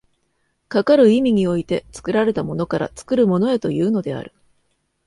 [0.67, 4.33] かかる意味において、作られたものから作るものへというのである。